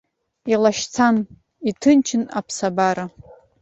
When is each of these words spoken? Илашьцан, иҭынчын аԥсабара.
Илашьцан, 0.53 1.15
иҭынчын 1.69 2.23
аԥсабара. 2.39 3.05